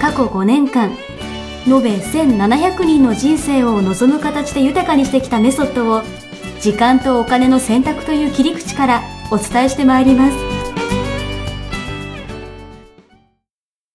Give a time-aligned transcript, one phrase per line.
[0.00, 0.96] 過去5年間
[1.66, 6.02] 延べ1700人の人生を望む形で豊かにしてきたメソッドを
[6.60, 10.36] 時間とお金の選択という切り口からお伝えしてまいります。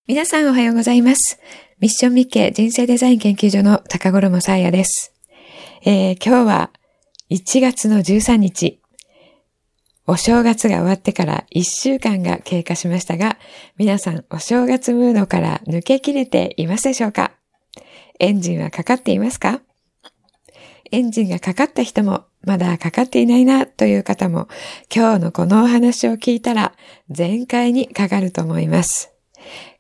[0.08, 1.40] 皆さんおはようございます。
[1.80, 5.12] ミッションミッケ人生デザイン研究所の高頃もさやです、
[5.84, 6.72] えー、今日は
[7.32, 8.80] 1月の13日、
[10.08, 13.38] お正月が終わってから1週間が経過しましたが、
[13.78, 17.32] 皆さんお正月ムードから抜けきれていますでしょうか？
[18.20, 19.62] エンジンはかかっていますか？
[20.92, 24.48] エンジンがかかった人も、まだかかっていないなという方も、
[24.96, 26.74] 今日のこのお話を聞いたら、
[27.10, 29.12] 全開にかかると思います。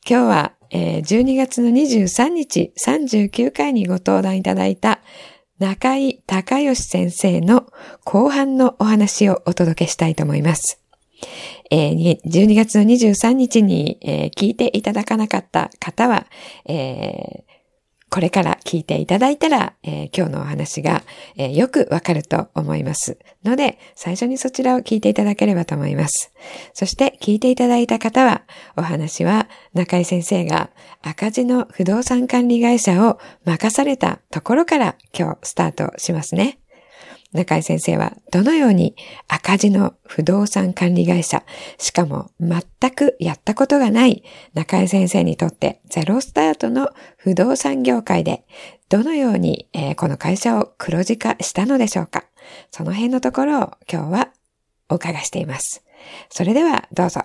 [0.09, 4.99] 今日は、え12月の23日39回にご登壇いただいた
[5.59, 7.65] 中井隆義先生の
[8.03, 10.81] 後半のお話をお届けしたいと思います。
[11.71, 13.97] えー、12月の23日に、
[14.35, 16.27] 聞いていただかなかった方は、
[18.15, 21.03] これから聞いていただいたら、えー、今日のお話が、
[21.35, 26.31] えー、よくわかると思いますので、最初にそちらを聞いていただければと思います。
[26.73, 28.43] そして聞いていただいた方は、
[28.77, 30.69] お話は中井先生が
[31.01, 36.59] 赤字の不動産管理会社を任されたところから今日スタートしますね。
[37.35, 38.95] 中井先生はどのように
[39.27, 41.43] 赤字の不動産管理会社、
[41.77, 48.45] しかも全くやったことがない中井先生にとってゼロスタートの不動産業界で
[48.89, 52.25] どのように、えー、この会社を黒字化したのでしょうか
[52.71, 54.29] その辺のところを今日は
[54.89, 55.83] お伺いしています。
[56.29, 57.21] それではどうぞ。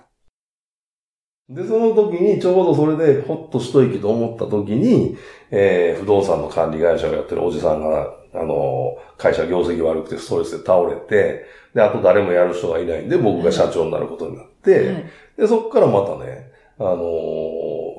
[1.49, 5.17] で、その時にちょうどそれでほっと一息と思った時に、
[5.51, 15.05] えー、不動産の管理会社をやってるおじさんがあの、会社業績悪くてストレスで倒れて、で、あと誰もやる人がいないんで、僕が社長になることになって、はい、
[15.37, 16.97] で、そこからまたね、あの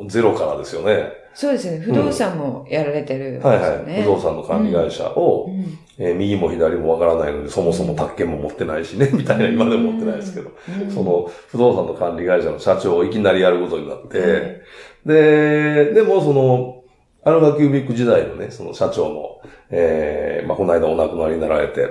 [0.03, 1.13] ー、ゼロからですよね。
[1.35, 1.79] そうですね。
[1.79, 4.03] 不動産もやられてる、ねうん、はいはい。
[4.03, 10.51] 不動産の管理会社を、うん、えー、右も左もわからないので、そもそも宅建も持ってないしね、みたいな、今でも持ってないですけど、
[10.83, 14.63] うん、その不動産の管理会社の社長をいきなりやることになって、
[15.07, 16.82] で、でもその、
[17.25, 19.41] アルファキュービック時代のね、その社長の、
[19.71, 21.89] ええー、まあ、この間お亡くなりになられて、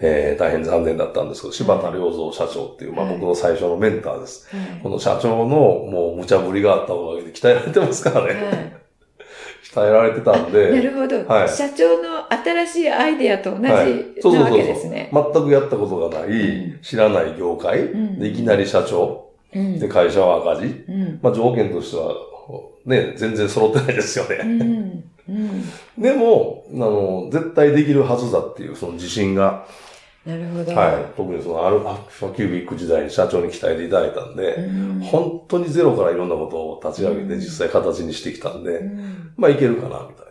[0.00, 4.54] えー、大変残念だったんですけど、柴田良三社長っていう、まあ、僕の最初のメンターです。
[4.54, 8.44] はい、この社長のもう無茶ぶりがあったおかげで鍛えられてますからね。
[8.44, 8.84] はい
[9.74, 10.70] 鍛えられてたんで。
[10.70, 11.48] なるほど、はい。
[11.48, 14.20] 社長の新しいアイデアと同じなわけですね。
[14.22, 14.50] そうそ
[15.30, 20.84] うそう全くやったことがない、うん、知らない業界、うん、でいきなり社長、うん、で会社は赤字、
[21.20, 22.14] まあ条件としては
[22.84, 24.38] ね、全然揃ってないですよね。
[24.42, 25.64] うんうん、
[25.98, 29.66] でも、あの、絶対できるはずだっていう、その自信が。
[30.26, 30.74] なるほど。
[30.74, 31.04] はい。
[31.16, 40.26] 特にそのアルファキュービック時代に社長に鍛えていただいたんで、うん、本当にゼロからいろんなことを立ち上げて実際形にしてきたんで、うん、まあいけるかな、みたい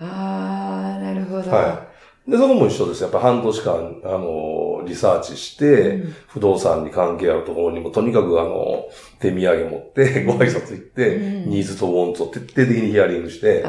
[0.00, 0.06] な。
[0.06, 1.50] ああ、なるほど。
[1.50, 1.93] はい。
[2.26, 3.02] で、そこも一緒です。
[3.02, 8.86] やっぱ半年間、あの、リサーチして、うん、不動産に関係あるところにも、とにかくあの、
[9.20, 13.62] 手土産持って、ご挨拶行って、うん、ニーズとウォンツを徹底的にヒアリングして、で、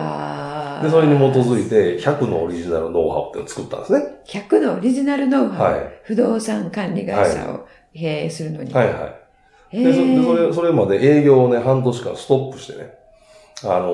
[0.89, 3.99] それに基づいて、100のオリジナルノウハウっていうのを作ったんですね。
[4.25, 8.73] 100のオリジナルノウハウ、はい、不動産管理会社を経営するのに。
[8.73, 9.19] はいは
[9.71, 9.83] い。
[9.83, 12.93] でそで、それ、それまで営業をね、半年間ストップしてね、
[13.65, 13.89] あの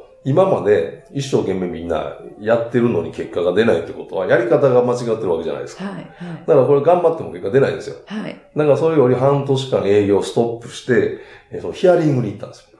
[0.00, 5.84] ー今まで一生懸命みんなやってるのに結果が出ないってことは、やり方が間違ってるわけじゃないですか。
[5.84, 6.06] はい、はい。
[6.46, 7.96] だからこれ頑張っても結果出ないんですよ。
[8.06, 8.42] はい。
[8.56, 11.18] だからそれより半年間営業ストップして、
[11.50, 12.78] えそのヒアリングに行ったんですよ。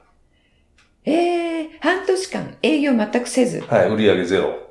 [1.05, 3.61] ええー、半年間営業全くせず。
[3.61, 4.65] はい、売上ゼロ。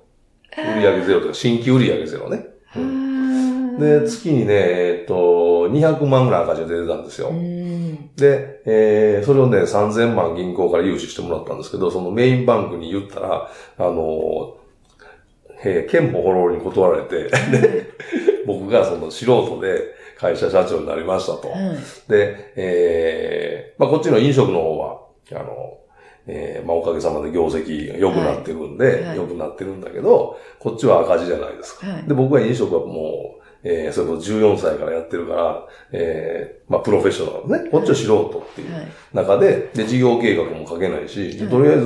[0.57, 2.45] 売上ゼロとか、新規売上ゼロね。
[2.75, 7.31] うん、で、月にね、えっと、200万ぐらい赤字が出てたんですよ。
[8.17, 14.57] で、えー、それをね、3000万銀行から融資してもらったんですけど、そのメインバンクに言ったら、あの、
[15.65, 17.87] えー、憲法フォローに断られて、で、
[18.47, 21.53] 僕がその素人で会社社長になりましたと。
[22.09, 25.01] で、えー、まあこっちの飲食の方は、
[25.33, 25.79] あの、
[26.27, 31.87] えー、まあおかげさまで業績が良くなってるんで、良、はい、くなってるんだけど、こっちは赤字じゃないですか。
[31.87, 37.71] はい、で、僕は飲食はもう、えー、それこそ14歳からやってるから、えー、まあ、プロフェッショナルね。
[37.71, 38.87] こっちは素人っていうはい。
[39.15, 41.85] 中で、で、事業計画も書けないし、でとりあえず、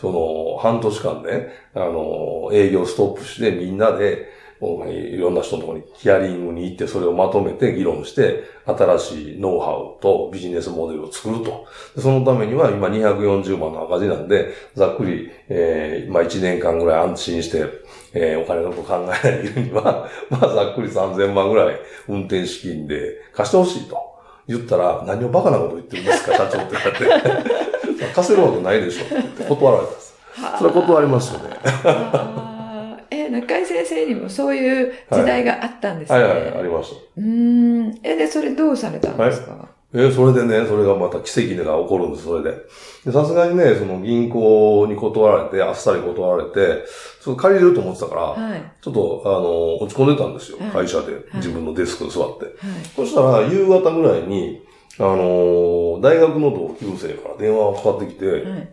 [0.00, 11.66] その、半年間ね、あの、営業ストップして、みんなで、いろんな人のところにヒアリングに行って、それをまとめて議論して、新しいノウハウとビジネスモデルを作ると。
[11.98, 17.66] そのためには、今240万の赤字なんで、ざっくり、えー、まあ1年間ぐらい安心して、
[18.14, 23.98] えー、お金のこと考えないでいるには、 まあざっくり3000万ぐらい運転資金で貸してほしいと。
[24.46, 27.72] 言ったら、何をバカなこと言ってるんですか、社長って言われて。
[28.14, 30.14] 貸せるわけないでしょって言って断られたんです。
[30.58, 32.51] それは断りますよね。
[33.32, 36.22] 中井先生にもそういう時代があったんですね。
[36.22, 36.96] はいはい、ありました。
[37.16, 37.98] うーん。
[38.02, 42.56] え、で、それどうされたんですか、えーそれでね、それがまた奇跡が起こるんです、それで。
[43.04, 46.84] でさすがにね、その銀行に断られて、あっさり断られて、
[47.22, 48.62] ちょっと借りれると思ってたから、はい。
[48.80, 51.12] ちょっと、あの、落ち込んでたんですよはい、会社で。
[51.34, 52.44] 自分のデスクに座って。
[52.44, 52.54] はい。
[52.96, 54.62] そしたら、夕方ぐらいに、
[54.98, 58.68] あの、大学の同級生から電話がかかってきて、はい。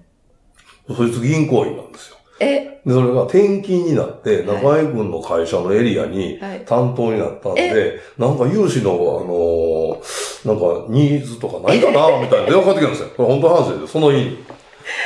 [0.95, 2.18] そいつ銀行員なんですよ。
[2.39, 12.19] え、で、それが転勤になって、はい中井君の会社のエリアにはい担当になったんで、なんか融資の、あのーなんかニーズとかないかな？
[12.21, 13.09] みたいな電話かかってきたんですよ。
[13.17, 13.87] これ本当の話ですよ。
[13.87, 14.37] その日に。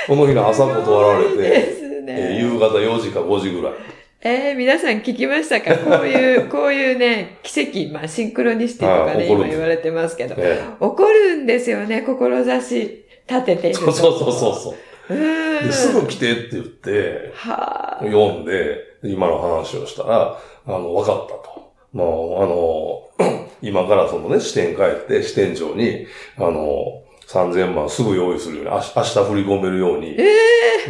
[0.08, 2.40] その日の朝断られて、すえーね。
[2.40, 3.74] 夕方4時か5時ぐらい。
[4.22, 5.76] えー皆さん聞きましたか？
[5.76, 13.92] こういう、 こういうね、奇跡、まあ、シンクロニシティとかね、今言われてますけど、起ね、こるんですよね、志立てていると。
[13.92, 14.76] そうそうそうそう。
[15.10, 18.04] ですぐ来てって言って、はあ。
[18.04, 21.74] 読んで、今の話をしたら、あの、分かったと。
[21.92, 26.06] もう、あの、 今からそのね、支店帰って、支店長に、
[26.38, 30.18] あの、3000万すぐ用意するように、明日振り込めるように、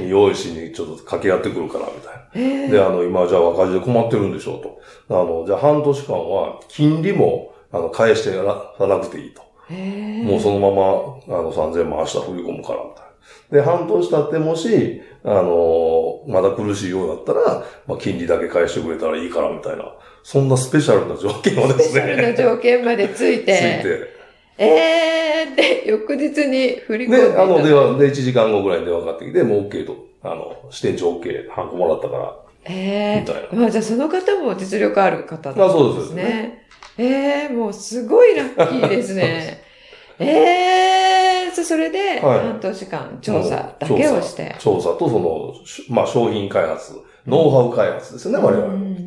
[0.10, 2.24] 用意しにちょっと掛け合ってくるから、みたいな。
[2.36, 4.80] えーで、あの、今じゃあ赤字で困ってるんでしょうと。
[5.10, 9.42] あの、じゃあ半年間は、金利も、あの、返してやらなくていいと。
[9.70, 10.72] えーもうそのま
[11.30, 13.03] ま、あの、3000万明日振り込むから、みたいな。
[13.52, 19.86] で、半年経ってもし、あのまだ苦しいようだったら、まあ、金利だけ返してくれたらいいから、みたいな。
[20.24, 23.52] そんなスペシャルな条件をですスペシャルなね、条件までついつて。
[23.52, 24.24] いて。
[24.58, 30.08] えー、で、翌日に振り込んでいで、あの、電話、で、1時間後ぐらいに電話かかってきて、もう OK と。
[30.22, 32.36] あの、支店長 OK、ハンコもらったから、
[32.66, 36.66] えみたいー、まあじゃあその方も実力ある方だあそうんですね。
[36.98, 39.62] えー、もうすごいラッキーですね。
[40.20, 40.93] えー、
[41.54, 44.56] そそれではい半年間調査だけをして。
[44.60, 46.94] 調査とその、しまあ、商品開発、
[47.28, 48.66] ノウハウ開発ですよね、我々。
[48.66, 49.04] うんうんうんうん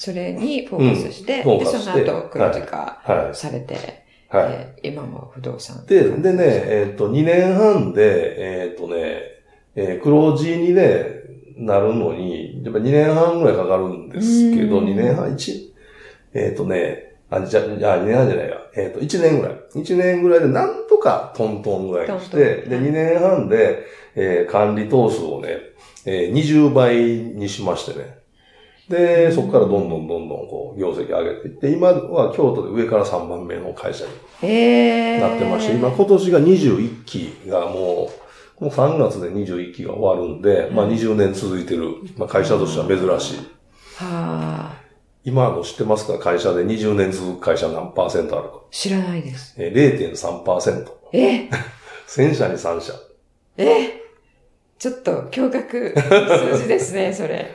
[0.00, 3.74] それにフォーカスして、うんでその後黒字化はされて、
[4.32, 4.36] い。
[4.36, 4.52] はい。
[4.52, 5.84] えー今も不動産。
[5.84, 9.20] で、でね、えっ、と、2年半で、えっ、とね、
[9.74, 11.04] えー黒字にね、
[11.58, 15.70] なるのに、やっぱ2年半ぐらいかかるんですけど、うん2年半、1、
[16.32, 19.56] えっ、とね、あ、じゃ、じゃあ2年半じゃないや、えっ、と、1年ぐらい。
[19.74, 23.84] 1年ぐらいでなんとかトントンぐらいにして、で、2年半で、
[24.14, 25.58] えー管理投数をね、
[26.04, 28.20] えー20倍にしましてね。
[28.90, 34.10] で、そこからどんどんどんどんこう、業績上げていって、今は京都で上から3番目の会社に
[34.42, 38.10] えー、なってまして、今今年が21期がも
[38.60, 43.38] う、もう3月で21期が終わるんで、まあ20年続いてる、まあ会社としては珍しい。
[43.96, 44.69] はあ、
[45.24, 46.18] 今の知ってますか？
[46.18, 48.54] 会社で20年続く会社何パーセントあるか？
[48.70, 49.54] 知らないです。
[49.58, 50.86] えー0.3%。
[51.12, 51.48] え？
[52.08, 52.92] 1000社に3社。
[53.56, 54.00] え？
[54.78, 57.50] ちょっと驚愕の数字ですね、 それ。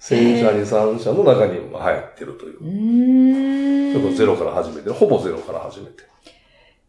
[0.00, 2.64] 1000社に3社の中に入ってるというう。
[2.64, 3.92] ーん。
[3.94, 6.04] ちょっとゼロから始めて、ほぼゼロから始めて。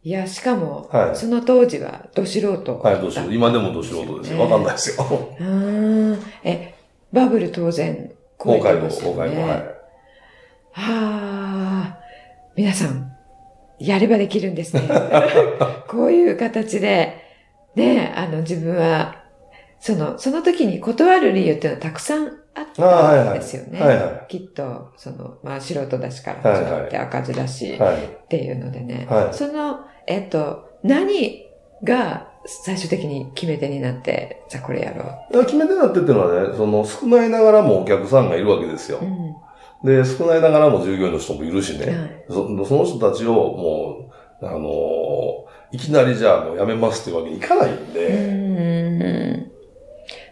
[0.03, 2.79] いや、しかも、はいその当時は、ど素人。
[2.79, 3.33] はい、どうしよう。
[3.33, 4.41] 今でもど素人ですよ。
[4.41, 5.05] わかんないですよ。
[5.39, 5.45] うー
[6.15, 6.19] ん。
[6.43, 6.75] え、
[7.13, 8.11] バブル当然、
[8.43, 9.51] 超え今回も、てますよ今回も、ね。
[9.51, 9.78] はい。
[10.71, 11.97] はあ、
[12.55, 13.11] 皆さん、
[13.79, 14.81] やればできるんですね。
[15.87, 17.15] こういう形で、
[17.75, 19.23] ね、あの、自分は、
[19.79, 23.79] その、その時に断る理由っていうのはたくさんあったんですよね。
[23.79, 27.79] はいはきっと、その、まあ、素人だしから始まって赤字だし、い。
[27.79, 27.95] はい。
[27.95, 31.45] っていうのでね、はいその、えっと、何
[31.83, 39.05] が最終的に決め手になって、じゃあこれやろだから決め手になってっていうのはね、その少ないながらもお客さんがいるわけですよう。。
[39.05, 39.35] うん。
[39.83, 41.85] で、少ないながらも従業員の人もいるしね。
[41.85, 49.51] はいそその人たちをもう、あのーいきなりじゃあもう辞めますっていうわけにいかないんうで、ーん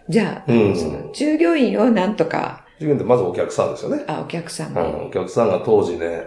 [0.09, 4.03] じゃあ、うんその従業員をなんとか、従業員ってまずお客さんですよね。
[4.07, 5.07] あ、お客さんうんも。
[5.07, 6.23] お客さんが当時ね、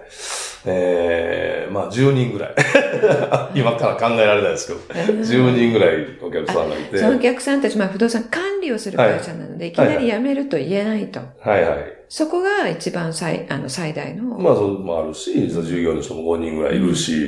[0.66, 2.54] ええまあ10人ぐらい。
[3.54, 6.98] 今から考えられないですけど、10人ぐらいお客さんがいて。
[6.98, 11.20] そのお客さんたち、まあ不動産管理をする会社なので、い、きなり辞めると言えないと。
[11.40, 11.78] はいはい。
[12.08, 14.24] そこが一番最、あの、最大の。
[14.38, 17.26] まあそうもあるし、従業員の人も5人ぐらいいるし、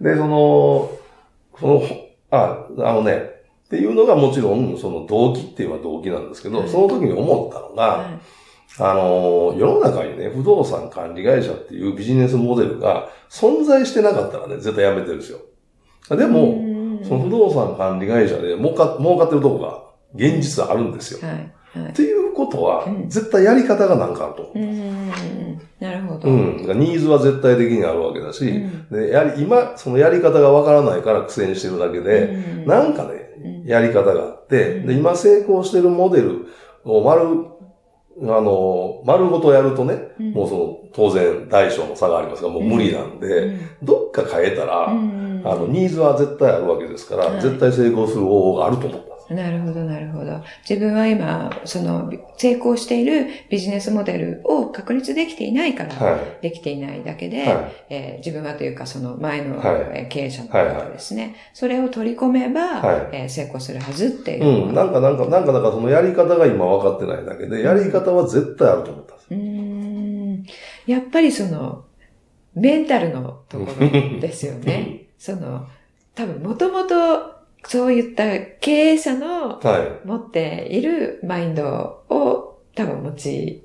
[0.00, 0.90] で、その、
[1.58, 1.82] その、
[2.30, 3.34] あ、あのね、
[3.66, 8.20] っていうのがもちろん、その動機っていうのは動機なんですけど、はい、その時に思ったのが、はい、
[8.78, 15.38] あの、世の中にね、不動産管理会社っていうビジネスモデルが存在してなかったらね、絶対やめてるんですよ。
[16.10, 16.60] でも、
[17.04, 21.28] その不動産管理会社で儲か儲かってるとこが現実あるんですよ。
[21.28, 25.82] はいっていうことは、絶対やり方がなんかあると思う。
[25.82, 26.28] なるほど。
[26.28, 26.56] うん。
[26.78, 36.46] ニーズは絶対的にあるわけだし、でやり今、そのやり方がわからないから苦戦してるだけで、なんかね、やり方があって、で、今成功してるモデル
[36.84, 37.24] を丸、
[38.22, 39.94] あの、丸ごとやるとね、
[40.32, 49.13] もうその、当然大小の差がありますが、もう無理なんで、どっか変えたら、あの、ニーズは絶対あるわけですから、絶対成功する方法があると思った。
[49.30, 50.42] なるほど、なるほど。
[50.68, 59.60] 自分は今、その、成功しているビジネスモデルを確立できていないから、できていないだけで、はい、えー、自分はというか、その前の、
[60.10, 64.68] 経営者の方ですね、はいはい、それを取り込めば、はい、えー、成功するはずっていう。
[64.68, 69.26] うん、なんか、なんか、なんか、だからそのやり方が今分かってないだけで、やり方は絶対あると思ったんです。
[69.30, 70.44] うん。
[70.86, 71.84] やっぱりその、
[72.54, 75.06] メンタルのところですよね。
[75.18, 75.66] その、
[76.14, 77.33] 多分、もともと、
[77.66, 78.24] そういった
[78.60, 79.60] 経営者の
[80.04, 83.64] 持っているマインドを多分持ち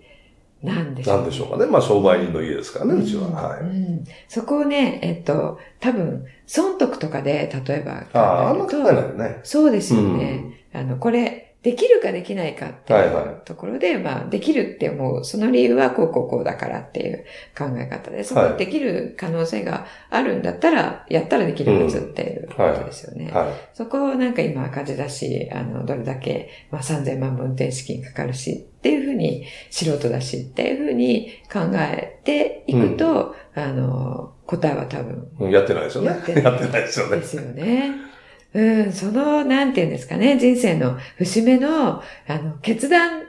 [0.64, 1.66] なんでしょう、なんでしょうかね。
[1.66, 3.30] まあ商売人の家ですからね、うちは。
[3.30, 4.04] はい、うん。
[4.28, 8.20] そこをね、えっと、多分、損得とかで、例えば。
[8.20, 9.40] ああ、あんま考えないよね。
[9.44, 10.44] そうですよね。
[10.74, 15.26] うん、あの、これ、できるかできないかっていうところで、はいはい、まあ、できるって思う。
[15.26, 17.26] その理由はこうこうこうだからっていう
[17.58, 23.26] 考え方で、そのできる可能性があるんだったら、やったらできるはずっていうことですよね。
[23.26, 35.52] うんはいはい、そこをなんか今赤字だし、あの、どれだけ、まあ3000万分運転資金かかるしっていうふうに、素人だしっていうふうに考えていくと、うん、あの、答えは多分。
[35.52, 36.08] やってないですよね。
[36.08, 37.18] やってない ですよね。
[37.18, 38.09] ですよね。
[38.54, 43.24] うん、その、なんていうんですかね、人生の節目の、あの、決断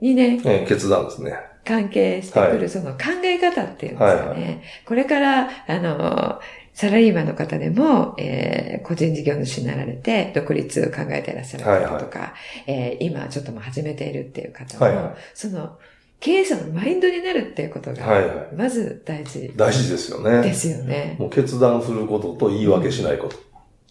[0.00, 0.40] にね。
[0.44, 1.34] え決断ですね。
[1.64, 4.30] 関係してくる、その考え方っていうんですかね。
[4.30, 6.40] はいはい、これから、あの、
[6.72, 12.34] サラリーマンの方でも、えー、個人事業主になられて、独立を考えていらっしゃる方とか、はいはい、
[12.66, 15.78] えー、今ちょっとも始めているっていう方も、はいはい、その、
[16.20, 20.42] 経営者のマインドになるっていうことが、まず大事、はいはい、大事ですよね。
[20.42, 21.16] ですよね。
[21.18, 23.36] もう決断することと言い訳しないこと。
[23.36, 23.49] うん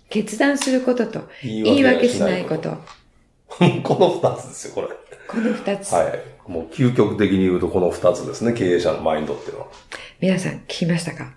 [0.10, 2.78] 決断することと、言い訳しないこと。
[3.84, 4.88] この二つですよ、これ。
[5.28, 5.92] この二つ。
[5.94, 6.20] はい。
[6.50, 9.68] もう究極的に言うとこの二つですね、経営者のマインドっていうのは。
[10.20, 11.34] 皆さん聞きましたか？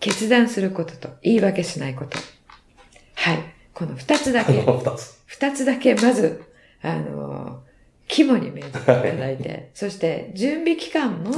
[0.00, 2.18] 決断することと言い訳しないこと。
[3.14, 3.38] はい。
[3.74, 4.62] この二つだけ。
[4.62, 5.22] この二つ。
[5.26, 6.42] 二つだけ、まず、
[6.82, 7.62] あの、
[8.08, 11.32] 肝に銘じていただいて、そして準備期間も、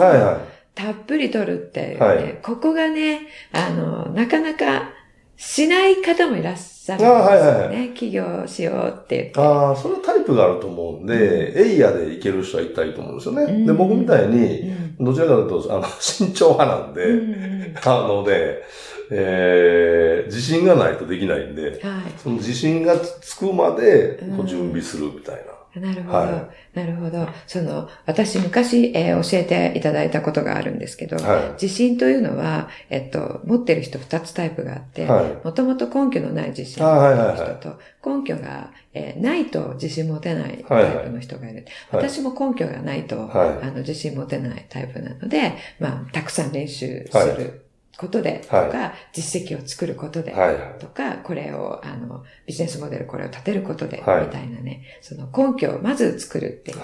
[0.74, 4.90] たっぷり取るっていうね、はい、ここがね、あの、なかなか
[5.36, 7.24] しない方もいらっしゃるんですよね。
[7.24, 9.40] はいはいはい、起業しようって言って。
[9.40, 13.42] ああ、そのタイプがあると思うんで、うん、エイヤでいける人は行ったらいいと思うんですよね。
[13.42, 18.62] うん、で、僕みたいに、どちらかというと、あの、 慎重派なんで、うん、あので、
[19.10, 21.80] えー、自信がないとできないんで、はい、
[22.16, 25.53] その自信がつくまで、準備するみたいな。
[25.80, 27.28] なるほど、はい、なるほど。
[27.46, 37.70] その、私昔、えー、教えていただいたことがあるんですけど、はい、自信というのは、えっと、持ってる人二つタイプがあって、もともと根拠のない自信を持ってる人
[38.02, 41.64] と、根拠が、えー、ないと自信持てないタイプの人がいる。
[41.90, 42.02] はい。
[42.02, 47.63] はい、私も根拠がないと、はい、あの、自信持てないタイプなので、まあ、たくさん練習する。
[47.98, 56.78] ことで、とか、はい、実績を作ることで、はい、とか、これを、あの、ビジネスモデルこれを立てることで、みたいなね、その根拠をまず作るっていう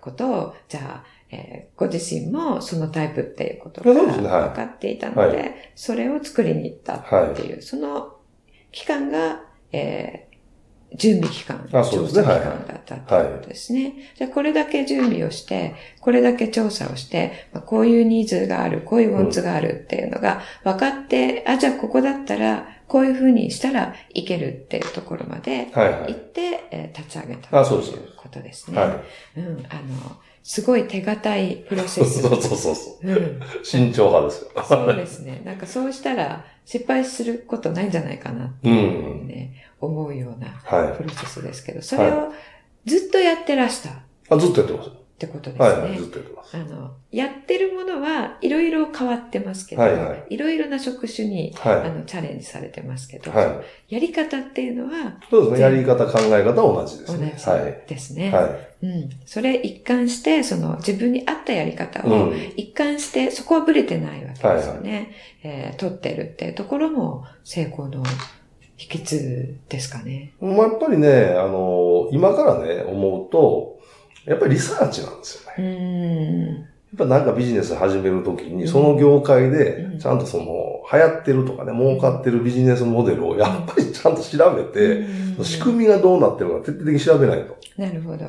[0.00, 8.16] ことを、じゃあ、えー、ご自身もそのタイプっていうことが分かっていたので、それを作りに行ったっていう、その
[8.70, 9.42] 期間が、
[9.72, 10.25] えー、
[10.96, 13.82] 準備期間、あそうですね、期間だったってことですね。
[13.84, 28.80] はい、じゃあこれだけ準備をして、これだけ調査をして、まあ、こういうニーズがある、こういうウォンツがあるっていうのが分かって、うん、あ、じゃあここだったら、こういうふうにしたらいけるっていうところまで行って、はいはい、えー、立ち上げたということですね。
[28.80, 28.86] は
[29.36, 32.22] い、うん、あの、すごい手堅いプロセス。
[32.22, 33.10] そうそうそうそう。
[33.10, 33.40] うん。
[33.64, 34.64] 慎重派ですよ。
[34.64, 35.42] そうですね。
[35.44, 40.48] なんかそうしたら失敗することないんじゃないかなっていうね、うん、思うような
[40.96, 42.32] プロセスですけど、それを
[42.84, 43.90] ずっとやってらした。
[44.28, 44.90] あ、ずっとやってます。
[45.16, 45.68] ってことですね。
[45.68, 46.56] はい、はい、ずっとやってます。
[46.56, 53.94] あの、やってるものはいろいろ変わってますけど、はいはいいろいろな職種に、はいあの、チャレンジされてますけど、はい。
[53.94, 55.60] やり方っていうのはそうですね。
[55.60, 57.34] やり方、考え方は同じです同じね。
[57.34, 57.84] はい。
[57.88, 58.30] ですね。
[58.30, 58.50] は
[58.82, 59.10] うん。
[59.24, 62.02] それ一貫して、その自分に合ったやり方い。
[62.02, 62.36] うをん。
[62.58, 65.12] 一貫して、そこはブレてないわけですよね。
[65.42, 68.02] えー取ってるっていうところも成功の
[68.76, 70.32] 秘訣ですかね。
[70.40, 73.78] まあ、やっぱりね、あの、今からね、思うと、
[74.26, 75.54] やっぱりリサーチなんですよね。
[75.58, 76.60] うーん。
[76.60, 76.62] や
[76.94, 80.44] っぱなんかビジネス始めるときに、その業界うんで、ちゃんとその、
[80.92, 84.98] 流行ってるとかね、儲かってるビジネスモデルをやっぱりちゃんと調べて、
[85.38, 87.56] うん仕組みがどうなってるのか徹底的に調べないと。
[87.76, 88.24] なるほど。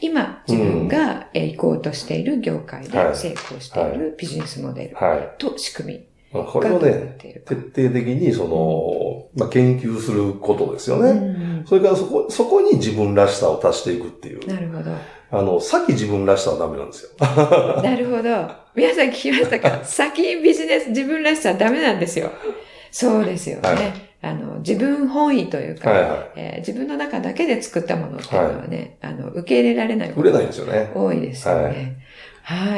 [0.00, 6.00] 今、自分がえー行こうとしている業界ではい成功しているビジネスモデルはと仕組い。
[6.32, 7.16] こみがれをね。
[7.18, 11.10] 徹底的にその、まあ、研究することですよね。
[11.10, 14.46] うんそれからそこ、そこに自分らしさを足していくっていう。
[14.46, 14.90] なるほど。
[15.30, 17.10] あの、先自分らしさはダメなんですよ。
[17.82, 18.46] なるほど。
[18.74, 22.30] 皆さん聞きましたか先にビジネス、自分らしさはダメなんですよ。
[22.90, 23.68] そうですよね。
[23.68, 26.30] はいあの、自分本位というか、はいはい。
[26.36, 30.90] えー自分の中だけで作ったものっていうのはね、あの、受け入れられない売れないんですよね。
[30.92, 31.64] 多いですよね。
[31.64, 31.96] はい。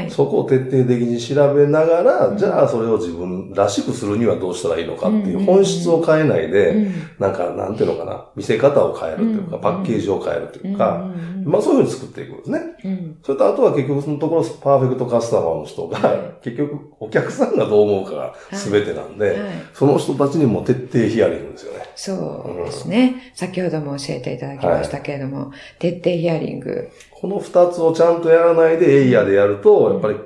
[0.08, 2.36] そこを徹底的に調べながら、うん。
[2.36, 6.94] じゃあそれを自分らしくするにはどうしたらいいのかっていううん本質を変えないで、うん。
[7.18, 12.60] なんか、なんていうのかな、見せ方を変えるというか、うんパッケージを変えるというか、うんまあそういうふうに作っていくんですね。
[12.84, 13.18] うん。
[13.22, 19.38] それとあとは結局そのところ、パーフェクトカスタマーの人が、は結局お客さんがどう思うかが全てなんで、はい。
[19.72, 21.84] その人たちにも徹底ヒアリングですよね。
[21.94, 23.32] そうですね。
[23.34, 26.90] 先ほども教えていただきましたけれども、徹底ヒアリング。
[27.20, 30.16] この二つをちゃんとやらないでエイヤでやると、やっぱり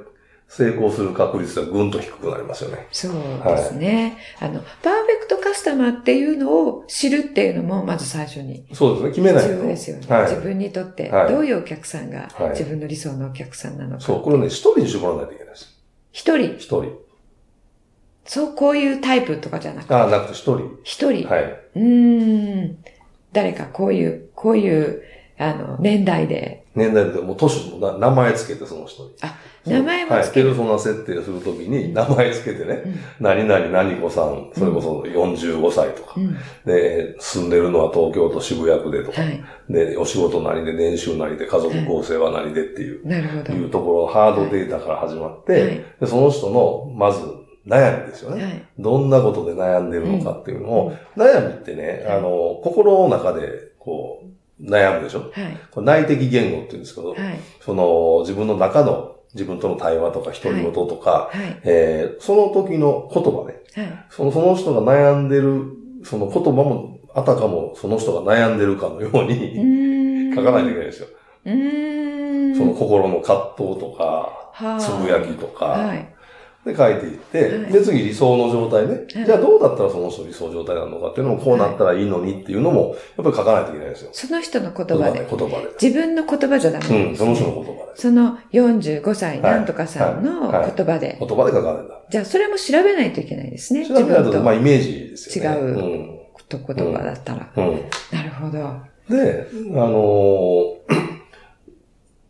[0.46, 2.86] 成功する確率がぐんと低くなりますよね。
[2.92, 3.12] そう
[3.44, 4.16] ですね。
[4.40, 9.62] あの、パーフェクトカスタマーっていうのを知るっていうのも、まず最初にそうですね、決めない必と。
[9.64, 10.06] 要ですよね。
[10.08, 14.00] はい自分にとってはいどういうお客さんがはい自分の理想のお客さんなのか。
[14.00, 15.74] そう、これね、一人に絞らないといけないです。
[16.12, 16.92] 一人、一人。
[18.26, 20.78] そう、こういうタイプとかじゃなくて、ああ、なくて一人。
[20.84, 21.42] 一人、はい。
[21.74, 22.78] うーん、
[23.32, 25.02] 誰かこういう、こういう、
[25.36, 29.14] あの、年代で、年代でもう年もな名前つけてその人に。
[29.23, 30.25] あ、名前もはい。
[30.25, 30.47] つける。
[30.47, 39.45] ペルソナ設定するときに名前つけてね、うん何々何子さん、それこそ45歳とか、うんで、住んでるのは東京都渋谷区でとか、はい。
[39.69, 43.52] で、お仕事何で、年収何で、家族構成は何でっていう、なるほど。
[43.52, 47.21] いうところ、ハードデータから始まって、はいでその人の、まず、
[47.67, 48.45] 悩みですよね。
[48.45, 48.65] はい。
[48.78, 54.26] どんなことで悩んでるのかっていうのを、悩みってね、あの、心の中で、こう、
[54.60, 55.21] 悩むでしょ？
[55.21, 55.30] はい。
[55.71, 57.21] これ内的言語って言うんですけど、はい。
[57.60, 61.60] その、自分の中の、自分との対話とか、独り言とか、はい。
[61.64, 64.06] えーその時の言葉ね、はい。
[64.10, 65.64] その、その人が悩んでる、
[66.04, 71.08] その言葉も、あたかもその人が悩んでるかのよううに書かないといけないですよ。
[71.45, 74.04] その心の葛藤とか、
[74.52, 76.13] はあつぶやきとか、はい。
[76.64, 84.10] で書いていって、はいで次理想の状態ね、はいじゃあどうだったらその人理想状態なのかっていうのもこうなったらいいのにっていうのも、やっぱり書かないといけないですよ。
[84.12, 85.26] その人の言言葉で。
[85.28, 85.68] 言葉で。
[85.80, 87.92] 自分の言葉じゃダメなんうん、ですその人の言葉で。
[87.94, 91.16] その45歳なんとかさんの言葉で。
[91.18, 92.00] 言葉で書かないんだ。
[92.08, 93.86] じゃあ、それも調べないといけないですね。
[93.86, 95.58] 調べないと、まあイメージですよね。
[95.58, 97.52] 違う言葉だったら。
[97.56, 97.84] うん。
[98.12, 98.94] なるほど。
[99.08, 100.74] で、あのー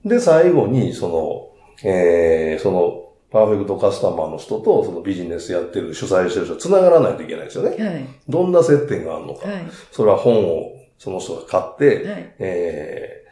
[0.08, 3.03] で、最後に、その、えー、その、
[3.34, 7.70] パーフェクトカスタマーの人と、そのビジネスやってる、主催してる人、繋がらないといけないですよね。
[7.84, 8.06] はい。
[8.28, 9.48] どんな接点があるのか。
[9.48, 9.62] はい。
[9.90, 12.34] それは本を、その人が買って、はい。
[12.38, 13.24] えー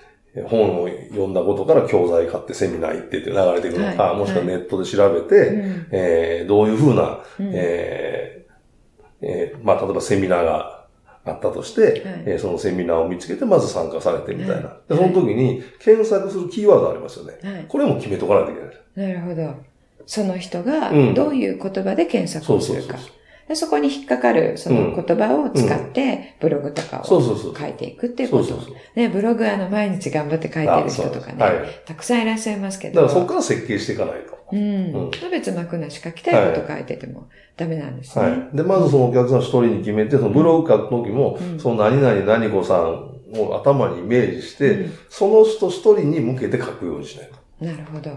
[0.49, 10.87] 本を読んだことから教材買ってセミナー行ってって流れていくのか、はいもしくはネットで調べて、うんえーどういうふうな、うんえーえーまあ、例えばセミナーが
[11.27, 14.69] あったとして、えーそのセミナーを見つけて、まず参加されてみたいな。
[14.69, 17.39] はいでその時に検索するキーワードありますよね。
[17.43, 17.65] はい。
[17.69, 19.13] これも決めとかないといけない。
[19.15, 19.72] なるほど。
[20.07, 22.99] その人がうんどういう言葉で検索をするか。
[23.49, 27.05] でそこに引っかかるその言葉を使ってブログとかを。
[27.05, 28.55] 書いていくっていうこと。
[28.95, 33.03] ね、ブログあの毎日頑張って書いてる人とかね、はいたくさんいらっしゃいますけど。
[33.03, 34.39] だからそこから設計していかないと。
[34.53, 34.59] うん。
[34.59, 38.25] うんのべつ幕なし書きたいこと書いててもダメなんですね。
[38.25, 38.57] はい。
[38.57, 47.65] で、まずそのお客さん一人に決めて、そのブログ書く時も、うんその何々何子さんを頭にイメージして、うんその人一人に向けて書くようにしないと。
[47.65, 48.11] なるほど。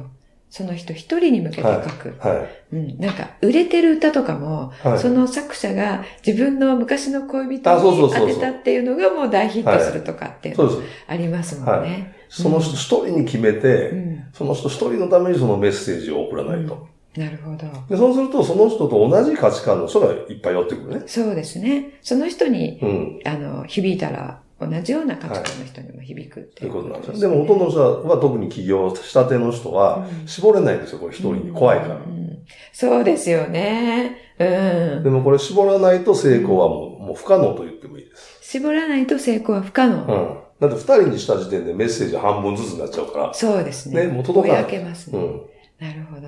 [0.49, 2.15] その人一人に向けて書く。
[2.19, 2.97] はうん。
[2.97, 4.87] なんか、売れてる歌とかも、い。
[4.87, 4.99] はい。
[4.99, 10.81] その作者が自分の昔の恋人に当てたっていうのがもう大ヒットするとかっていうの。
[11.07, 12.15] ありますもんね。
[12.29, 14.23] その人一人に決めて、うん。
[14.33, 16.87] その人一人のためにそのメッセージを送らないと。
[17.17, 17.57] なるほど。
[17.89, 21.03] でそうすると、その人と同じ価値観の人がいっぱい寄ってくるね。
[21.07, 21.97] そうですね。
[22.01, 23.19] その人に、うん。
[23.25, 27.19] あの、響いたら同じような価値観の人にも響くってといいううことなんです。
[27.19, 31.51] でも、ほとんどの人は、特に起業したての人は、絞れないんですよ、これ一人に。
[31.51, 31.95] 怖いから。
[31.95, 32.25] うん
[32.71, 34.17] そうですよね。
[34.37, 35.09] うんで。
[35.09, 38.39] もこれ絞らないと成功はもう、もう不可能と言ってもいいです。
[38.41, 40.05] 絞らないと成功は不可能。
[40.05, 40.67] うん。
[40.67, 43.33] だって二人にした時点でメッセージ半分ずつになっちゃうから。
[43.33, 44.07] そうですね。
[44.07, 45.19] ねもう届かないぼやけますね。
[45.19, 45.41] うん。
[45.79, 46.27] なるほど。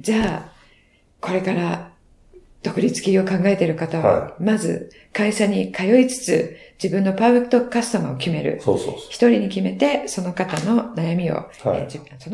[0.00, 0.52] じゃあ、
[1.20, 1.90] これから
[2.66, 8.60] 独立企業を考えている方は、はまず会社に通いつつ、自分のパーフェクトカスタマーを決める。
[8.60, 11.74] そうそう一人に決めて、その方の悩みを、その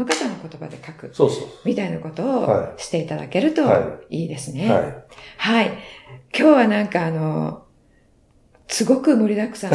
[0.04, 1.10] 方の言葉で書く。
[1.12, 1.30] そう。
[1.30, 4.54] そうそみたいなことはをしていただけるとはいいですう。
[4.54, 4.70] ね。
[4.70, 5.04] は
[5.36, 5.66] はい。
[5.66, 5.70] い。
[6.36, 7.64] 今日はなんかあの、
[8.68, 9.70] すごく盛りだくさん。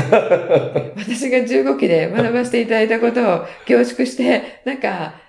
[0.97, 5.21] 私が15期で学ばせていただいたことを凝縮して、なんか、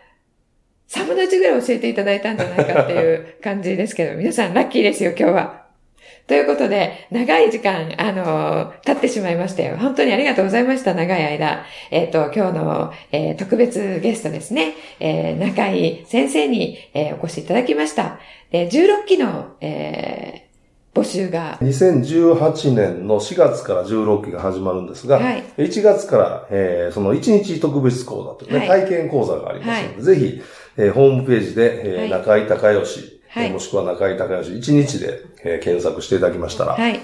[0.89, 5.69] 3分の1ぐらい教えていただいたんじゃないかっていう感じですけど、皆さんラッキーですよ、今日は。
[6.27, 11.65] ということで、長い時間、あの、経ってしまいまして、本当にありがとうございました、長い間。
[11.91, 18.19] えっ、と、今日の、えー特別ゲストですね、えー中井先生に、えーお越しいただきました。
[18.51, 20.49] で、16期の、えー
[20.95, 30.43] 募集が、2018年の4月から16期が始まるんですが、はい1月から、えーその1日特別講座というね、はい体験講座がありますので、ぜひ、
[30.79, 32.99] えーホームページで、えーはい中井隆義、
[33.31, 37.01] はいえーもしくは中井隆義1日で、えー検索していただきましたら、はい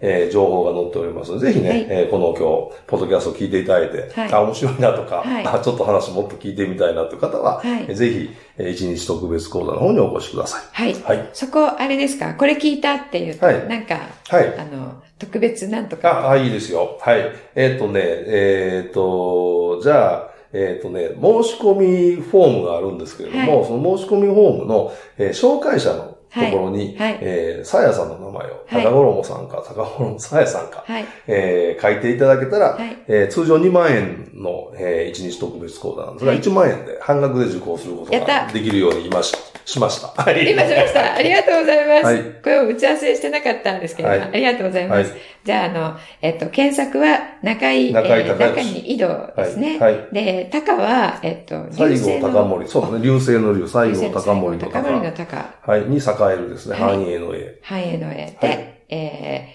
[0.00, 2.40] えー情報が載っておりますので、ぜひね、はいえーこの今日、
[2.86, 10.92] ポッドキャストを聞いていただいて、はいあ、面白いなとか、はいあ、ちょっと話もっと聞いてみたいなという方は、はいえーぜひ、えー1日特別講座の方にお越しくださはい。
[10.92, 11.02] い。
[11.02, 11.28] はい。
[11.32, 12.34] そこ、あれですか？
[12.34, 14.54] これ聞いたっていうと、はいなんか、はい。
[14.58, 16.30] あの、特別なんとあ、か。
[16.30, 16.96] あ、いいですよ。
[17.00, 17.30] はい。
[17.56, 27.12] えっ、とね、えっ、と、じゃあ、えっ、とね、申し込みフォームがあるんですけれども、はその申し込みフォームの、えー紹介者のところに、はい。
[27.12, 28.84] はいえーさやさんの名前を、はい。
[28.84, 31.04] 高衣さんか、高衣さやさんか、はい。
[31.26, 32.96] えー書いていただけたら、はい。
[33.08, 36.40] えー通常2万円の、え1日特別講座なんですが、はい。
[36.40, 39.36] 1万円で半額で受講することができるように今し
[39.68, 40.22] しました。
[40.22, 40.50] はい。
[40.50, 41.14] 今しました。
[41.14, 42.14] ありがとうございます。
[42.14, 42.22] はい。
[42.42, 44.20] これを打ち合わせしてなかったんですけど、はい。
[44.22, 45.10] ありがとうございます。
[45.10, 45.20] はい。
[45.44, 49.78] じゃあ、あの、えっと、検索は中井、中井え中に井戸ですね。
[49.78, 49.96] はい。
[49.96, 50.14] はい。
[50.14, 55.26] で、高は、えっと、西星郷高森、そうですね、流星の流、西郷高森の高森の高。
[55.26, 57.58] 高、はい、に栄えるですね、はい繁栄の栄。
[57.62, 59.48] 繁栄の栄で、はいえ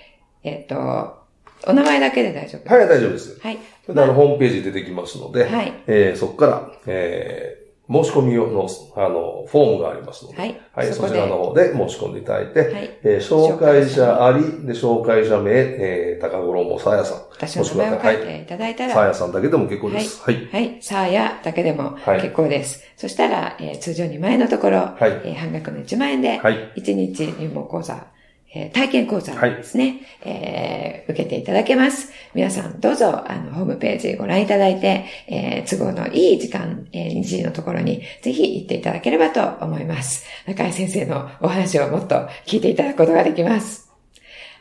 [0.44, 0.76] ーえっと、
[1.68, 3.40] お名前だけで大丈夫はい、大丈夫です。
[3.42, 3.58] はい。
[3.86, 7.63] それであの、ホームページ出てきますので、はいえーそこから、えー
[7.94, 17.18] 申し込み用の、あの、フォームがありますので、はいはい、そちらの方で申し込んでいただいて、はいえー紹介者あり、で、紹介者名、えー、高衣さやさん。
[17.32, 20.22] 私の名前を書いていただいたら、さやさんだけでも結構です。
[20.24, 20.48] はい。
[20.52, 20.78] はい。
[20.82, 22.84] サーヤだけでもはい結構です。
[22.98, 28.08] そしたら、えー通常2万円のところ、はいえー半額の1万円で、はい1日入門講座、
[28.56, 32.12] えー体験講座ですね、えー受けていただけます。
[32.34, 40.26] 皆さんどうぞ、あの、ホームページご覧いただいて、えー都合のいい時間、えー、2時のところにぜひ行っていただければと思います。
[40.48, 43.90] 中井先生のお話をもっと聞いていただくことができます。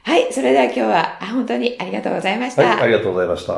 [0.05, 0.33] はい。
[0.33, 2.63] それでは今日は、あ本当にありがとうございました。
[2.63, 3.53] はい、ありがとうございました。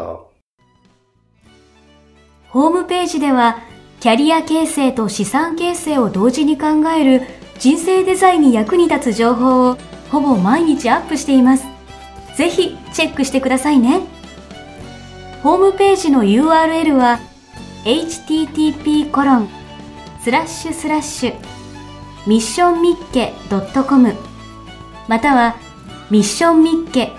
[2.48, 3.62] ホームページでは
[3.98, 6.66] キャリア形成と資産形成を同時に考
[6.96, 7.22] える
[7.58, 9.76] 人生デザインに役に立つ情報を
[10.14, 11.66] ほぼ毎日アップしています。
[12.36, 14.00] ぜひチェックしてくださいね。
[15.42, 17.18] ホームページの URL は
[17.84, 19.48] http コロン
[20.22, 21.34] スラッシュスラッシュ
[22.28, 23.32] ミッションミッケ
[23.88, 24.14] .com
[25.08, 25.56] または
[26.12, 27.10] ミッションミッケ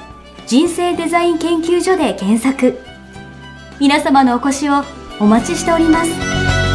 [0.47, 2.79] 人生デザイン研究所で検索。
[3.77, 4.83] 皆様のお越しを
[5.19, 6.74] お待ちしております。